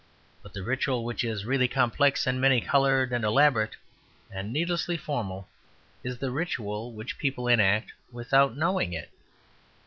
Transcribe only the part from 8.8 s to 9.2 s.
it.